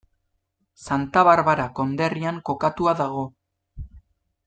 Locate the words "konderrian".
1.81-2.41